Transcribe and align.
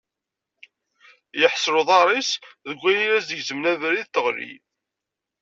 Yeḥṣel 1.39 1.75
uḍar-is 1.81 2.31
deg 2.67 2.77
wayen 2.81 3.01
i 3.09 3.13
as-d-igezmen 3.17 3.69
abrid 3.71 4.07
teɣli. 4.13 4.53